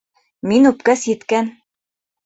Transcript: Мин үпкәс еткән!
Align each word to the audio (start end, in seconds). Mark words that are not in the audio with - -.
Мин 0.53 0.71
үпкәс 0.71 1.05
еткән! 1.15 1.55